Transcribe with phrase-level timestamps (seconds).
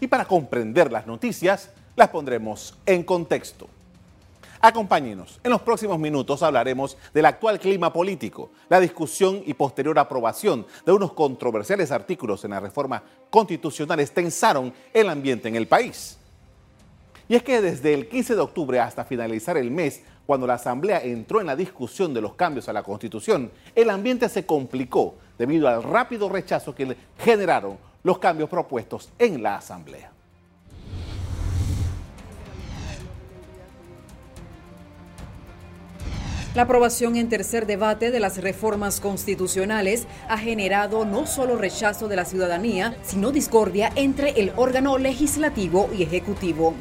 [0.00, 3.68] Y para comprender las noticias, las pondremos en contexto.
[4.60, 5.38] Acompáñenos.
[5.44, 10.92] En los próximos minutos hablaremos del actual clima político, la discusión y posterior aprobación de
[10.92, 16.18] unos controversiales artículos en la reforma constitucional tensaron el ambiente en el país.
[17.28, 21.00] Y es que desde el 15 de octubre hasta finalizar el mes, cuando la Asamblea
[21.00, 25.68] entró en la discusión de los cambios a la Constitución, el ambiente se complicó debido
[25.68, 30.12] al rápido rechazo que generaron los cambios propuestos en la Asamblea.
[36.54, 42.14] La aprobación en tercer debate de las reformas constitucionales ha generado no solo rechazo de
[42.14, 46.74] la ciudadanía, sino discordia entre el órgano legislativo y ejecutivo.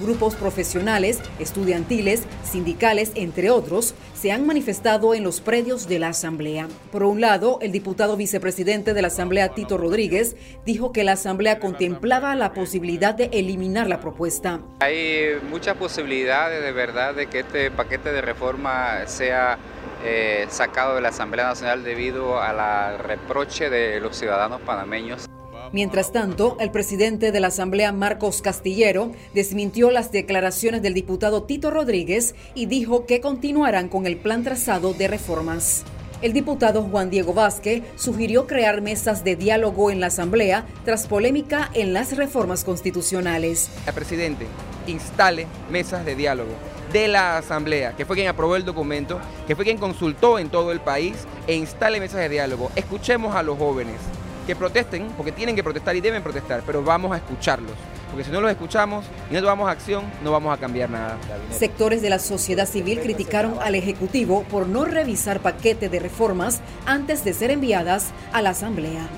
[0.00, 6.66] Grupos profesionales, estudiantiles, sindicales, entre otros, se han manifestado en los predios de la Asamblea.
[6.90, 11.60] Por un lado, el diputado vicepresidente de la Asamblea, Tito Rodríguez, dijo que la Asamblea
[11.60, 14.60] contemplaba la posibilidad de eliminar la propuesta.
[14.80, 19.58] Hay muchas posibilidades de verdad de que este paquete de reforma sea
[20.04, 25.28] eh, sacado de la Asamblea Nacional debido al reproche de los ciudadanos panameños.
[25.72, 31.70] Mientras tanto, el presidente de la Asamblea, Marcos Castillero, desmintió las declaraciones del diputado Tito
[31.70, 35.84] Rodríguez y dijo que continuarán con el plan trazado de reformas.
[36.22, 41.70] El diputado Juan Diego Vázquez sugirió crear mesas de diálogo en la Asamblea tras polémica
[41.74, 43.68] en las reformas constitucionales.
[43.86, 44.46] El presidente
[44.86, 46.52] instale mesas de diálogo
[46.94, 50.70] de la Asamblea, que fue quien aprobó el documento, que fue quien consultó en todo
[50.70, 51.14] el país,
[51.48, 52.70] e instale mesas de diálogo.
[52.76, 53.96] Escuchemos a los jóvenes,
[54.44, 57.72] que protesten, porque tienen que protestar y deben protestar, pero vamos a escucharlos.
[58.10, 61.18] Porque si no los escuchamos y no tomamos acción, no vamos a cambiar nada.
[61.50, 67.24] Sectores de la sociedad civil criticaron al Ejecutivo por no revisar paquete de reformas antes
[67.24, 69.08] de ser enviadas a la Asamblea.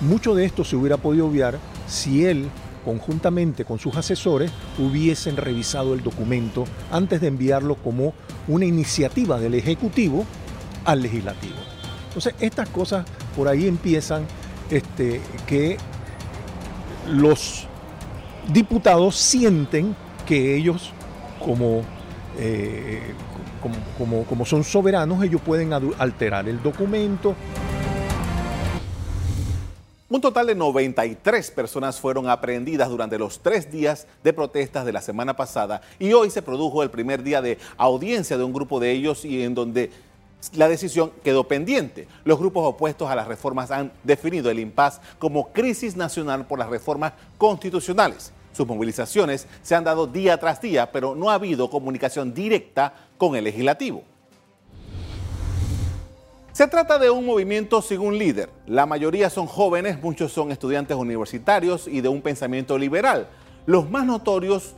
[0.00, 2.48] Mucho de esto se hubiera podido obviar si él,
[2.84, 8.14] conjuntamente con sus asesores, hubiesen revisado el documento antes de enviarlo como
[8.46, 10.24] una iniciativa del Ejecutivo
[10.84, 11.56] al Legislativo.
[12.08, 13.04] Entonces, estas cosas
[13.36, 14.24] por ahí empiezan
[14.70, 15.76] este, que
[17.08, 17.66] los
[18.52, 20.92] diputados sienten que ellos,
[21.44, 21.82] como,
[22.38, 23.14] eh,
[23.98, 27.34] como, como son soberanos, ellos pueden alterar el documento.
[30.10, 35.00] Un total de 93 personas fueron aprehendidas durante los tres días de protestas de la
[35.00, 38.90] semana pasada y hoy se produjo el primer día de audiencia de un grupo de
[38.90, 39.92] ellos y en donde
[40.54, 42.08] la decisión quedó pendiente.
[42.24, 46.70] Los grupos opuestos a las reformas han definido el impas como crisis nacional por las
[46.70, 48.32] reformas constitucionales.
[48.52, 53.36] Sus movilizaciones se han dado día tras día, pero no ha habido comunicación directa con
[53.36, 54.02] el legislativo.
[56.52, 58.50] Se trata de un movimiento sin un líder.
[58.66, 63.28] La mayoría son jóvenes, muchos son estudiantes universitarios y de un pensamiento liberal.
[63.66, 64.74] Los más notorios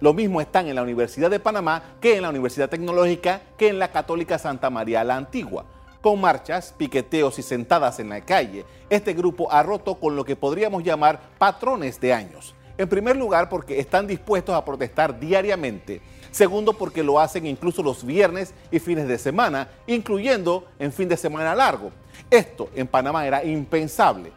[0.00, 3.78] lo mismo están en la Universidad de Panamá que en la Universidad Tecnológica que en
[3.78, 5.64] la Católica Santa María la Antigua.
[6.00, 10.36] Con marchas, piqueteos y sentadas en la calle, este grupo ha roto con lo que
[10.36, 12.54] podríamos llamar patrones de años.
[12.76, 16.02] En primer lugar, porque están dispuestos a protestar diariamente.
[16.30, 21.16] Segundo, porque lo hacen incluso los viernes y fines de semana, incluyendo en fin de
[21.16, 21.92] semana largo.
[22.28, 24.32] Esto en Panamá era impensable.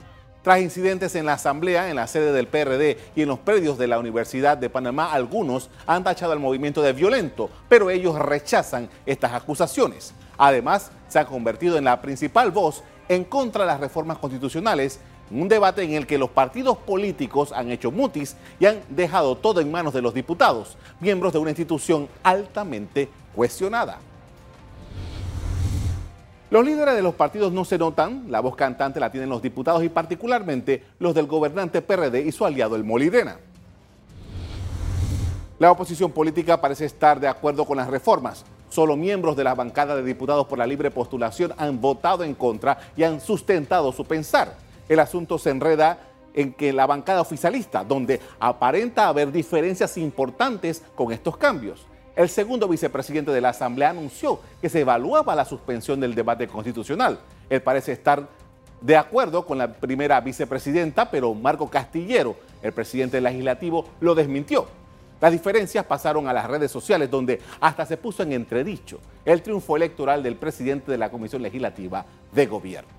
[0.48, 3.86] Tras incidentes en la Asamblea, en la sede del PRD y en los predios de
[3.86, 9.34] la Universidad de Panamá, algunos han tachado al movimiento de violento, pero ellos rechazan estas
[9.34, 10.14] acusaciones.
[10.38, 15.50] Además, se ha convertido en la principal voz en contra de las reformas constitucionales, un
[15.50, 19.70] debate en el que los partidos políticos han hecho mutis y han dejado todo en
[19.70, 24.00] manos de los diputados, miembros de una institución altamente cuestionada.
[26.50, 29.84] Los líderes de los partidos no se notan, la voz cantante la tienen los diputados
[29.84, 33.38] y particularmente los del gobernante PRD y su aliado el Molirena.
[35.60, 38.46] La oposición política parece estar de acuerdo con las reformas.
[38.70, 42.78] Solo miembros de la bancada de diputados por la libre postulación han votado en contra
[42.96, 44.56] y han sustentado su pensar.
[44.88, 46.00] El asunto se enreda
[46.34, 51.86] en que la bancada oficialista, donde aparenta haber diferencias importantes con estos cambios.
[52.18, 57.20] El segundo vicepresidente de la Asamblea anunció que se evaluaba la suspensión del debate constitucional.
[57.48, 58.28] Él parece estar
[58.82, 64.66] de acuerdo con la primera vicepresidenta, pero Marco Castillero, el presidente legislativo, lo desmintió.
[65.22, 69.78] Las diferencias pasaron a las redes sociales donde hasta se puso en entredicho el triunfo
[69.78, 72.90] electoral del presidente de la Comisión Legislativa de Gobierno.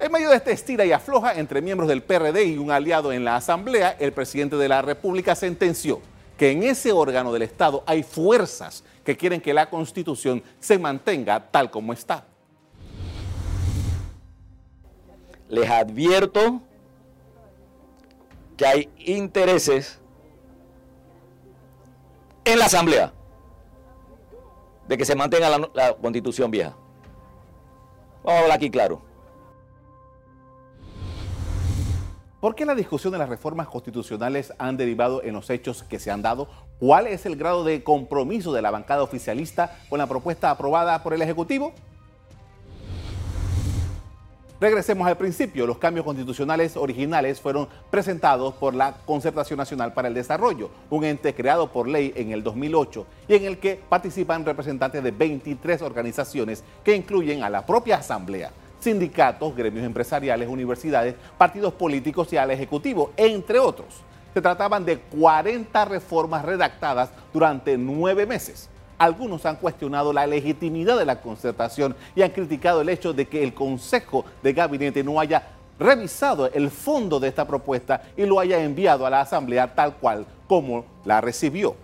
[0.00, 3.24] En medio de esta estira y afloja entre miembros del PRD y un aliado en
[3.24, 6.00] la Asamblea, el presidente de la República sentenció
[6.40, 11.50] que en ese órgano del Estado hay fuerzas que quieren que la Constitución se mantenga
[11.50, 12.24] tal como está.
[15.50, 16.62] Les advierto
[18.56, 20.00] que hay intereses
[22.46, 23.12] en la Asamblea
[24.88, 26.74] de que se mantenga la, constitución vieja.
[28.24, 29.02] Vamos a hablar aquí claro.
[32.40, 36.10] ¿Por qué la discusión de las reformas constitucionales han derivado en los hechos que se
[36.10, 36.48] han dado?
[36.78, 41.12] ¿Cuál es el grado de compromiso de la bancada oficialista con la propuesta aprobada por
[41.12, 41.74] el Ejecutivo?
[44.58, 45.66] Regresemos al principio.
[45.66, 51.34] Los cambios constitucionales originales fueron presentados por la Concertación Nacional para el Desarrollo, un ente
[51.34, 56.64] creado por ley en el 2008 y en el que participan representantes de 23 organizaciones
[56.84, 63.12] que incluyen a la propia Asamblea sindicatos, gremios empresariales, universidades, partidos políticos y al Ejecutivo,
[63.16, 64.02] entre otros.
[64.34, 68.68] Se trataban de 40 reformas redactadas durante nueve meses.
[68.98, 73.42] Algunos han cuestionado la legitimidad de la concertación y han criticado el hecho de que
[73.42, 75.42] el Consejo de Gabinete no haya
[75.78, 80.26] revisado el fondo de esta propuesta y lo haya enviado a la Asamblea tal cual
[80.46, 81.74] como la recibió.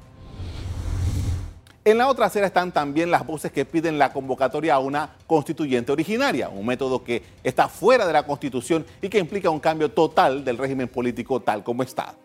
[1.86, 5.92] En la otra acera están también las voces que piden la convocatoria a una constituyente
[5.92, 10.44] originaria, un método que está fuera de la Constitución y que implica un cambio total
[10.44, 12.16] del régimen político tal como está.